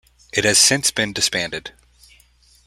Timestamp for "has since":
0.45-0.89